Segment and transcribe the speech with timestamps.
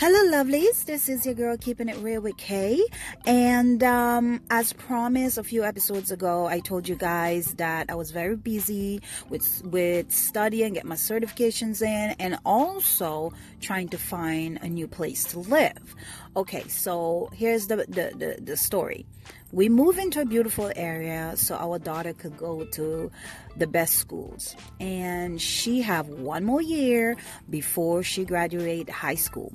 [0.00, 0.86] Hello, lovelies.
[0.86, 2.82] This is your girl keeping it real with Kay.
[3.26, 8.10] And um, as promised a few episodes ago, I told you guys that I was
[8.10, 14.70] very busy with with studying, get my certifications in, and also trying to find a
[14.70, 15.94] new place to live.
[16.34, 19.04] Okay, so here's the the, the, the story.
[19.52, 23.10] We moved into a beautiful area so our daughter could go to
[23.56, 27.16] the best schools, and she have one more year
[27.48, 29.52] before she graduate high school.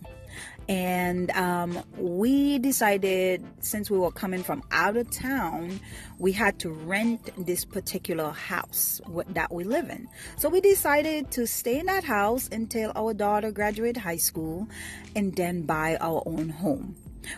[0.67, 5.79] And um, we decided since we were coming from out of town
[6.17, 10.07] we had to rent this particular house that we live in.
[10.37, 14.67] So we decided to stay in that house until our daughter graduated high school
[15.15, 16.95] and then buy our own home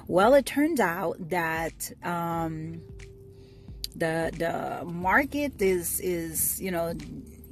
[0.08, 2.82] well it turns out that um,
[3.96, 6.94] the the market is is you know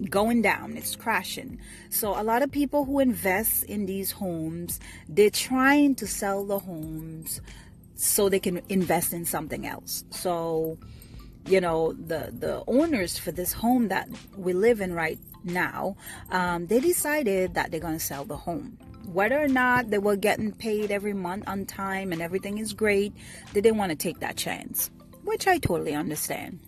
[0.10, 0.78] going down.
[0.78, 1.60] It's crashing.
[1.90, 6.60] So a lot of people who invest in these homes they're trying to sell the
[6.60, 7.42] homes
[7.96, 10.04] so they can invest in something else.
[10.12, 10.78] So
[11.48, 15.96] you know the the owners for this home that we live in right now
[16.32, 20.16] um, they decided that they're going to sell the home whether or not they were
[20.16, 23.14] getting paid every month on time and everything is great
[23.54, 24.90] they didn't want to take that chance
[25.24, 26.60] which i totally understand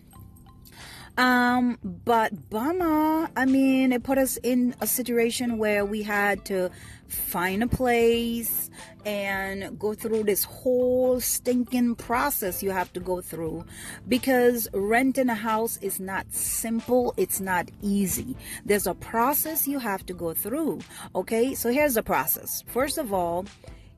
[1.18, 3.28] um, but bummer.
[3.36, 6.70] I mean, it put us in a situation where we had to
[7.08, 8.70] find a place
[9.04, 13.64] and go through this whole stinking process you have to go through
[14.06, 18.36] because renting a house is not simple, it's not easy.
[18.64, 20.80] There's a process you have to go through.
[21.14, 22.62] Okay, so here's the process.
[22.66, 23.46] First of all,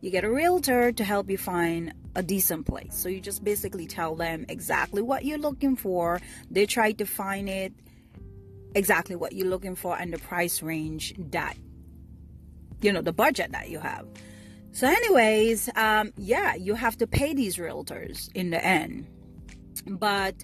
[0.01, 2.95] you get a realtor to help you find a decent place.
[2.95, 6.21] So you just basically tell them exactly what you're looking for.
[6.51, 7.73] They try to find it
[8.75, 11.55] exactly what you're looking for and the price range that
[12.81, 14.07] you know the budget that you have.
[14.73, 19.07] So anyways, um yeah, you have to pay these realtors in the end
[19.87, 20.35] but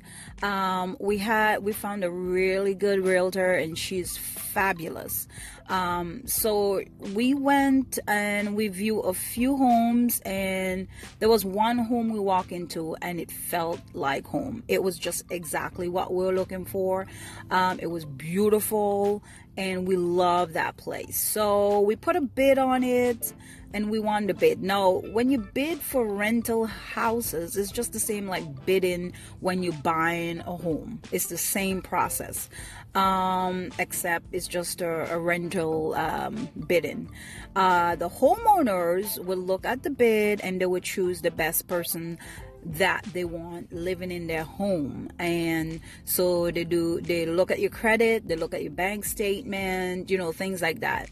[0.43, 5.29] um, we had we found a really good realtor and she's fabulous.
[5.69, 6.81] Um, so
[7.13, 10.87] we went and we viewed a few homes and
[11.19, 14.63] there was one home we walked into and it felt like home.
[14.69, 17.07] It was just exactly what we were looking for.
[17.51, 19.23] Um, it was beautiful
[19.57, 21.19] and we love that place.
[21.19, 23.33] So we put a bid on it
[23.77, 24.63] and we want to bid.
[24.63, 29.75] Now, when you bid for rental houses, it's just the same like bidding when you're
[29.75, 31.03] buying a home.
[31.13, 32.49] It's the same process,
[32.95, 37.11] um, except it's just a, a rental um, bidding.
[37.55, 42.19] Uh, the homeowners will look at the bid and they will choose the best person
[42.67, 47.71] that they want living in their home and so they do they look at your
[47.71, 51.09] credit they look at your bank statement you know things like that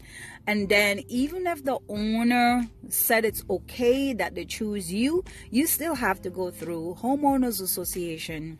[0.47, 5.95] and then even if the owner said it's okay that they choose you you still
[5.95, 8.59] have to go through homeowners association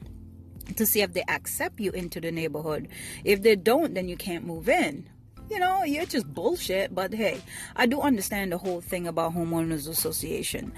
[0.78, 2.88] to see if they accept you into the neighborhood
[3.25, 5.07] if they don't then you can't move in
[5.47, 6.95] you know, you're just bullshit.
[6.95, 7.39] But hey,
[7.75, 10.73] I do understand the whole thing about homeowners association.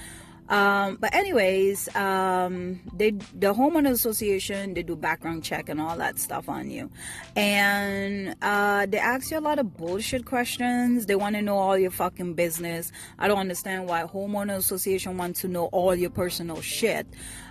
[0.50, 6.20] Um, but anyways, um, they the homeowner association they do background check and all that
[6.20, 6.90] stuff on you,
[7.36, 11.06] and uh, they ask you a lot of bullshit questions.
[11.06, 12.92] They want to know all your fucking business.
[13.20, 17.08] I don't understand why homeowner association wants to know all your personal shit,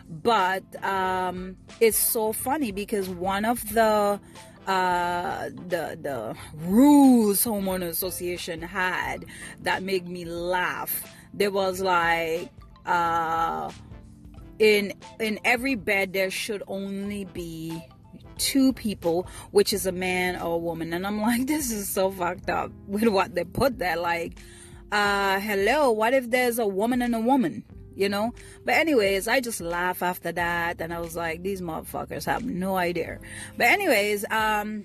[0.08, 4.18] but um, it's so funny because one of the
[4.66, 6.34] uh, the the
[6.66, 9.26] rules homeowner association had
[9.62, 11.12] that made me laugh.
[11.34, 12.50] There was like
[12.86, 13.70] uh,
[14.58, 17.82] in in every bed there should only be
[18.38, 20.92] two people, which is a man or a woman.
[20.92, 23.96] And I'm like, this is so fucked up with what they put there.
[23.96, 24.38] Like,
[24.92, 27.64] uh, hello, what if there's a woman and a woman?
[27.94, 28.34] You know?
[28.64, 32.76] But anyways, I just laugh after that and I was like, these motherfuckers have no
[32.76, 33.18] idea.
[33.56, 34.84] But anyways, um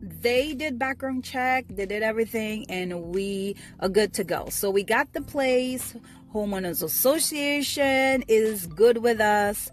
[0.00, 4.46] they did background check, they did everything, and we are good to go.
[4.50, 5.96] So we got the place,
[6.36, 9.70] Homeowners Association is good with us.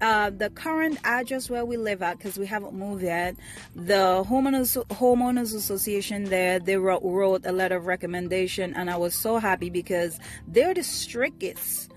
[0.00, 3.34] Uh, the current address where we live at, because we haven't moved yet,
[3.74, 9.12] the homeowners homeowners association there they wrote, wrote a letter of recommendation, and I was
[9.12, 11.90] so happy because they're the strictest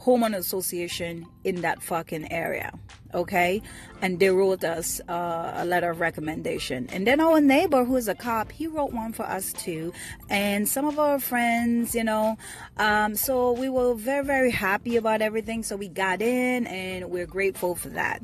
[0.00, 2.72] homeowner association in that fucking area
[3.16, 3.62] okay?
[4.02, 6.88] And they wrote us uh, a letter of recommendation.
[6.92, 9.92] And then our neighbor who's a cop he wrote one for us too.
[10.28, 12.36] And some of our friends you know
[12.76, 15.62] um, so we were very very happy about everything.
[15.62, 18.22] So we got in and we're grateful for that.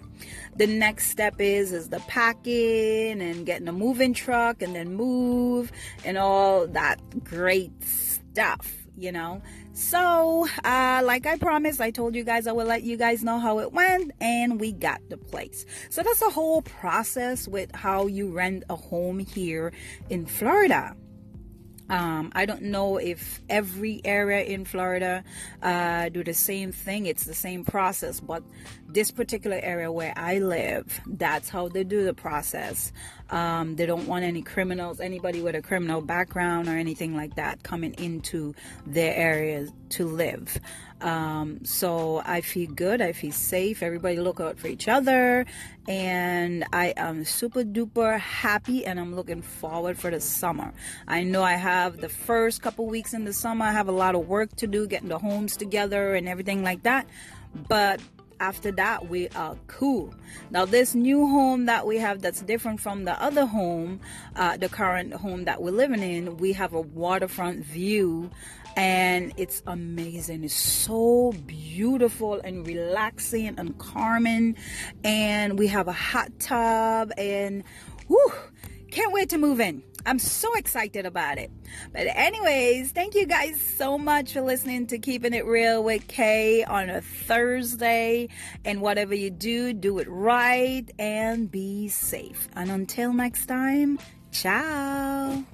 [0.56, 5.72] The next step is is the packing and getting a moving truck and then move
[6.04, 9.42] and all that great stuff you know.
[9.72, 13.38] So, uh, like I promised, I told you guys I will let you guys know
[13.38, 15.66] how it went, and we got the place.
[15.90, 19.72] So that's the whole process with how you rent a home here
[20.08, 20.96] in Florida.
[21.92, 25.22] Um, I don't know if every area in Florida
[25.62, 27.04] uh, do the same thing.
[27.04, 28.42] It's the same process, but
[28.88, 32.92] this particular area where I live, that's how they do the process.
[33.28, 37.62] Um, they don't want any criminals, anybody with a criminal background or anything like that
[37.62, 38.54] coming into
[38.86, 40.58] their area to live.
[41.02, 43.02] Um, so I feel good.
[43.02, 43.82] I feel safe.
[43.82, 45.46] Everybody look out for each other.
[45.88, 50.72] And I am super duper happy and I'm looking forward for the summer.
[51.08, 51.54] I know I
[51.84, 54.66] have the first couple weeks in the summer, I have a lot of work to
[54.66, 57.06] do, getting the homes together and everything like that.
[57.68, 58.00] But
[58.40, 60.12] after that we are cool
[60.50, 64.00] now this new home that we have that's different from the other home
[64.34, 68.28] uh, the current home that we're living in we have a waterfront view
[68.76, 70.44] and it's amazing.
[70.44, 74.56] It's so beautiful and relaxing and calming.
[75.04, 77.64] And we have a hot tub and
[78.06, 78.32] whew,
[78.92, 79.82] can't wait to move in.
[80.04, 81.50] I'm so excited about it.
[81.92, 86.64] But, anyways, thank you guys so much for listening to Keeping It Real with Kay
[86.64, 88.28] on a Thursday.
[88.64, 92.48] And whatever you do, do it right and be safe.
[92.54, 93.98] And until next time,
[94.30, 95.44] ciao.